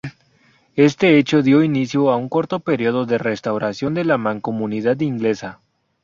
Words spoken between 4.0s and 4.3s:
la